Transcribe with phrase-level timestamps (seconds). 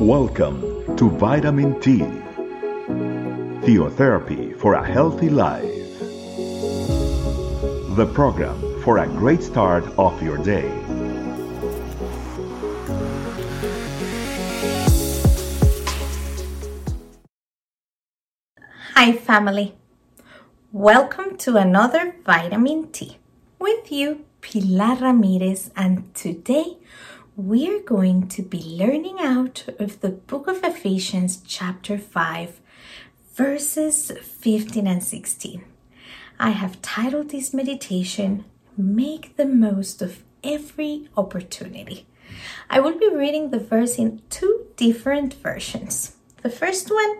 [0.00, 1.98] Welcome to Vitamin T,
[3.66, 5.64] Theotherapy for a Healthy Life.
[7.96, 10.70] The program for a great start of your day.
[18.94, 19.74] Hi, family.
[20.70, 23.18] Welcome to another Vitamin T
[23.58, 26.76] with you, Pilar Ramirez, and today
[27.38, 32.60] we're going to be learning out of the book of Ephesians, chapter 5,
[33.32, 35.64] verses 15 and 16.
[36.40, 38.44] I have titled this meditation,
[38.76, 42.08] Make the Most of Every Opportunity.
[42.68, 46.16] I will be reading the verse in two different versions.
[46.42, 47.18] The first one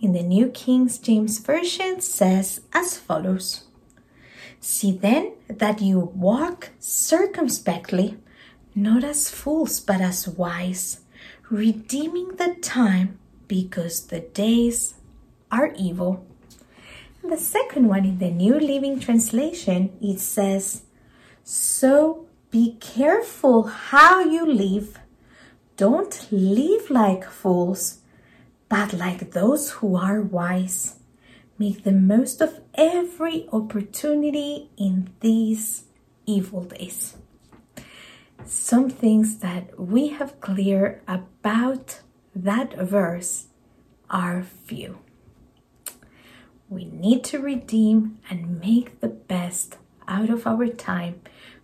[0.00, 3.66] in the New King James Version says as follows
[4.58, 8.16] See then that you walk circumspectly,
[8.82, 11.00] not as fools, but as wise,
[11.50, 14.94] redeeming the time because the days
[15.50, 16.26] are evil.
[17.22, 20.82] And the second one in the New Living Translation, it says,
[21.44, 24.98] So be careful how you live.
[25.76, 27.98] Don't live like fools
[28.68, 30.96] but like those who are wise,
[31.58, 35.84] make the most of every opportunity in these
[36.26, 37.16] evil days.
[38.48, 42.00] Some things that we have clear about
[42.34, 43.48] that verse
[44.08, 45.00] are few.
[46.70, 49.76] We need to redeem and make the best
[50.08, 51.20] out of our time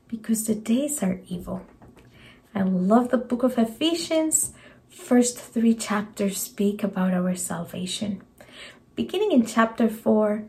[0.08, 1.64] because the days are evil.
[2.55, 4.52] I love the book of Ephesians
[4.90, 8.20] first three chapters speak about our salvation.
[8.94, 10.44] Beginning in chapter 4,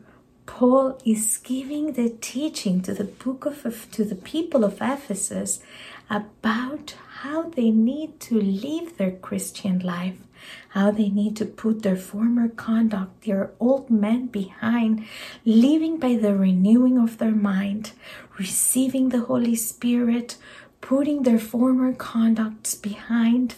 [0.46, 5.60] Paul is giving the teaching to the book of to the people of Ephesus
[6.08, 10.18] about how they need to live their Christian life,
[10.70, 15.04] how they need to put their former conduct, their old man behind,
[15.44, 17.92] living by the renewing of their mind,
[18.38, 20.36] receiving the Holy Spirit,
[20.86, 23.56] putting their former conducts behind,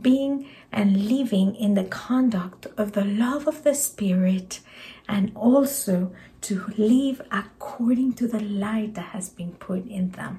[0.00, 4.60] being and living in the conduct of the love of the Spirit,
[5.08, 10.38] and also to live according to the light that has been put in them.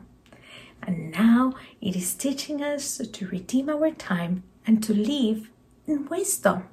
[0.82, 5.50] And now it is teaching us to redeem our time and to live
[5.88, 6.64] in wisdom.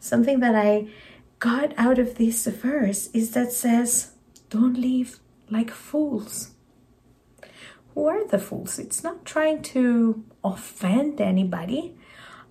[0.00, 0.88] Something that I
[1.38, 4.12] got out of this verse is that says,
[4.48, 5.20] Don't live
[5.50, 6.52] like fools
[8.06, 8.78] are the fools?
[8.78, 11.96] It's not trying to offend anybody,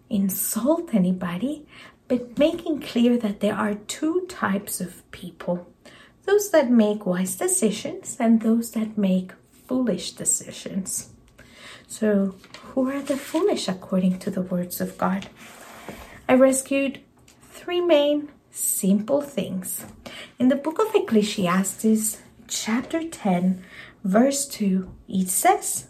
[0.10, 1.66] insult anybody,
[2.08, 5.68] but making clear that there are two types of people
[6.28, 9.32] those that make wise decisions and those that make
[9.66, 11.10] foolish decisions.
[11.88, 15.30] So, who are the foolish according to the words of God?
[16.28, 17.00] I rescued
[17.50, 19.86] three main simple things.
[20.38, 23.64] In the book of Ecclesiastes, chapter 10,
[24.08, 25.88] verse 2, it says,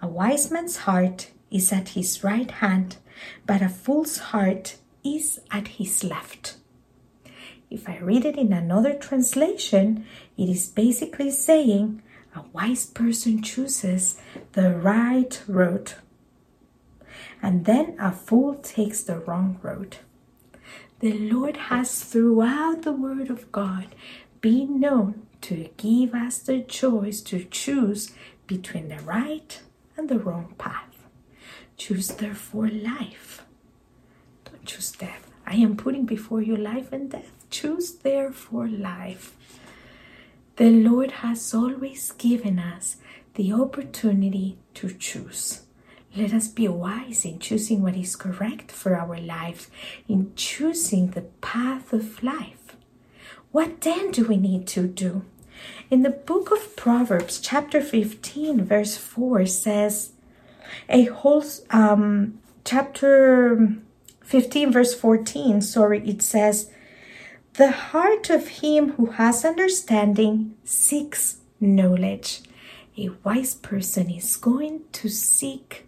[0.00, 2.96] A wise man's heart is at his right hand,
[3.46, 6.56] but a fool's heart is at his left.
[7.70, 10.06] If I read it in another translation,
[10.38, 12.02] it is basically saying
[12.34, 14.18] a wise person chooses
[14.52, 15.92] the right road,
[17.42, 19.98] and then a fool takes the wrong road.
[21.00, 23.94] The Lord has throughout the Word of God
[24.40, 28.12] been known to give us the choice to choose
[28.46, 29.60] between the right
[29.96, 31.06] and the wrong path.
[31.76, 33.42] Choose therefore life.
[34.44, 35.30] Don't choose death.
[35.46, 37.32] I am putting before you life and death.
[37.50, 39.34] Choose therefore life.
[40.56, 42.96] The Lord has always given us
[43.34, 45.62] the opportunity to choose.
[46.16, 49.70] Let us be wise in choosing what is correct for our life,
[50.08, 52.57] in choosing the path of life.
[53.50, 55.24] What then do we need to do?
[55.90, 60.12] In the book of Proverbs, chapter 15, verse 4 says,
[60.88, 63.76] a whole um, chapter
[64.22, 66.70] 15, verse 14, sorry, it says,
[67.54, 72.42] The heart of him who has understanding seeks knowledge.
[72.96, 75.86] A wise person is going to seek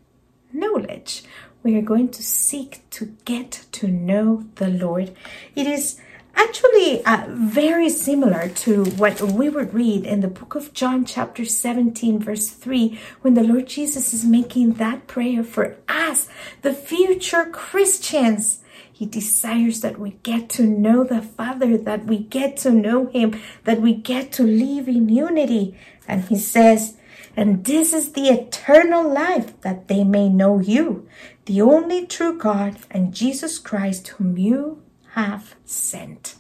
[0.52, 1.24] knowledge.
[1.62, 5.14] We are going to seek to get to know the Lord.
[5.54, 6.00] It is
[6.34, 11.44] actually uh, very similar to what we would read in the book of John, chapter
[11.44, 16.28] 17, verse 3, when the Lord Jesus is making that prayer for us,
[16.62, 18.60] the future Christians.
[18.92, 23.40] He desires that we get to know the Father, that we get to know Him,
[23.64, 25.74] that we get to live in unity.
[26.06, 26.98] And He says,
[27.34, 31.08] And this is the eternal life that they may know you,
[31.46, 34.82] the only true God, and Jesus Christ, whom you
[35.14, 36.36] have sent.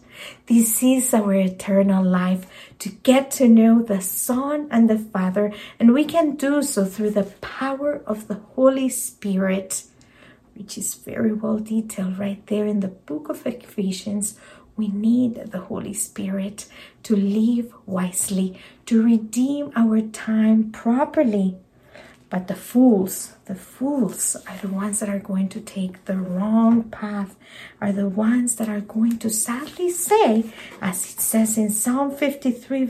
[0.46, 2.46] This is our eternal life
[2.80, 7.10] to get to know the Son and the Father, and we can do so through
[7.10, 9.84] the power of the Holy Spirit,
[10.54, 14.38] which is very well detailed right there in the book of Ephesians.
[14.76, 16.66] We need the Holy Spirit
[17.04, 21.56] to live wisely, to redeem our time properly
[22.30, 26.84] but the fools, the fools are the ones that are going to take the wrong
[26.84, 27.34] path,
[27.80, 30.44] are the ones that are going to sadly say,
[30.80, 32.84] as it says in Psalm 53,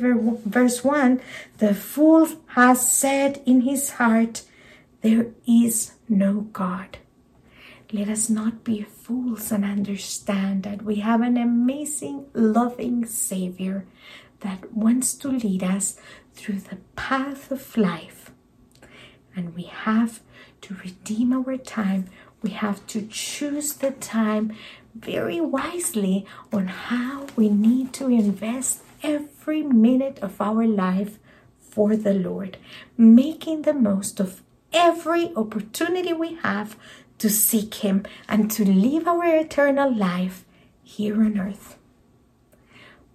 [0.44, 1.22] verse 1,
[1.56, 4.42] the fool has said in his heart,
[5.00, 6.98] There is no God.
[7.92, 13.86] Let us not be fools and understand that we have an amazing, loving Savior
[14.40, 15.98] that wants to lead us
[16.34, 18.19] through the path of life
[19.34, 20.20] and we have
[20.62, 22.06] to redeem our time.
[22.42, 24.56] We have to choose the time
[24.94, 31.18] very wisely on how we need to invest every minute of our life
[31.60, 32.56] for the Lord,
[32.96, 34.42] making the most of
[34.72, 36.76] every opportunity we have
[37.18, 40.44] to seek Him and to live our eternal life
[40.82, 41.76] here on earth.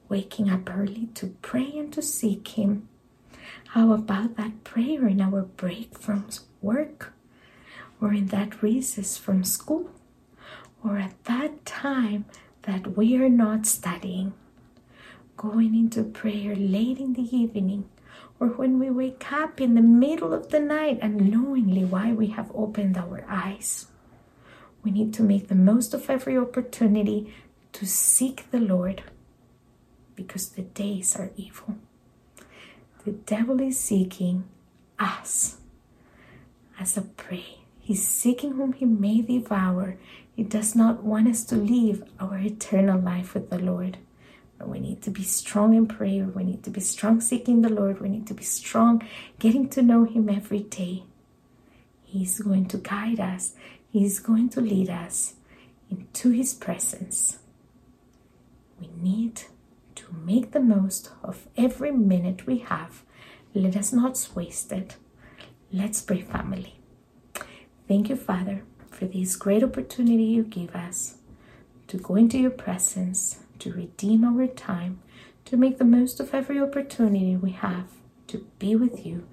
[0.07, 2.87] Waking up early to pray and to seek Him
[3.69, 6.27] how about that prayer in our break from
[6.61, 7.13] work
[8.01, 9.89] or in that recess from school
[10.83, 12.25] or at that time
[12.63, 14.33] that we are not studying?
[15.37, 17.89] Going into prayer late in the evening
[18.39, 22.27] or when we wake up in the middle of the night and knowingly why we
[22.27, 23.87] have opened our eyes.
[24.83, 27.33] We need to make the most of every opportunity
[27.73, 29.03] to seek the Lord
[30.15, 31.77] because the days are evil.
[33.05, 34.45] The devil is seeking
[34.97, 35.57] us
[36.79, 37.59] as a prey.
[37.79, 39.97] He's seeking whom he may devour.
[40.35, 43.99] He does not want us to live our eternal life with the Lord.
[44.57, 46.25] But we need to be strong in prayer.
[46.25, 48.01] We need to be strong seeking the Lord.
[48.01, 49.07] We need to be strong
[49.37, 51.03] getting to know Him every day.
[52.03, 53.53] He's going to guide us,
[53.91, 55.35] He's going to lead us
[55.91, 57.37] into His presence.
[58.79, 59.43] We need
[59.95, 63.03] to make the most of every minute we have.
[63.53, 64.97] Let us not waste it.
[65.71, 66.79] Let's pray, family.
[67.87, 71.17] Thank you, Father, for this great opportunity you give us
[71.87, 75.01] to go into your presence, to redeem our time,
[75.45, 77.89] to make the most of every opportunity we have
[78.27, 79.27] to be with you,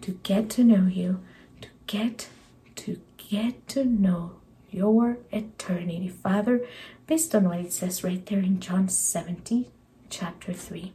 [0.00, 1.20] to get to know you,
[1.60, 2.28] to get
[2.76, 4.36] to get to know
[4.70, 6.64] your eternity, Father,
[7.06, 9.70] based on what it says right there in John 70,
[10.10, 10.92] chapter 3.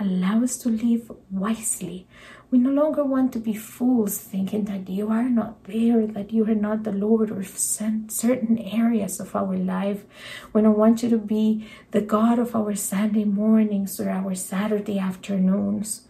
[0.00, 2.06] Allow us to live wisely.
[2.50, 6.44] We no longer want to be fools thinking that you are not there, that you
[6.44, 10.04] are not the Lord or certain areas of our life.
[10.52, 14.98] We don't want you to be the God of our Sunday mornings or our Saturday
[14.98, 16.08] afternoons.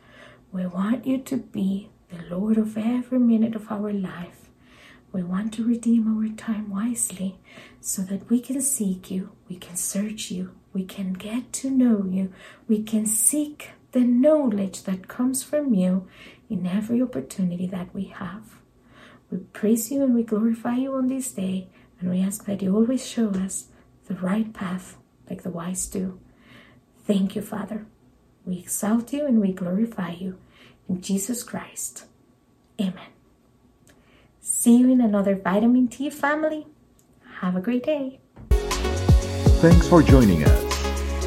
[0.53, 4.49] We want you to be the Lord of every minute of our life.
[5.13, 7.39] We want to redeem our time wisely
[7.81, 12.05] so that we can seek you, we can search you, we can get to know
[12.09, 12.33] you,
[12.69, 16.09] we can seek the knowledge that comes from you
[16.49, 18.59] in every opportunity that we have.
[19.31, 21.69] We praise you and we glorify you on this day,
[22.01, 23.67] and we ask that you always show us
[24.07, 24.97] the right path
[25.29, 26.19] like the wise do.
[27.07, 27.87] Thank you, Father.
[28.45, 30.39] We exalt you and we glorify you.
[30.89, 32.05] In Jesus Christ.
[32.81, 33.13] Amen.
[34.41, 36.67] See you in another Vitamin T family.
[37.41, 38.19] Have a great day.
[38.51, 40.72] Thanks for joining us.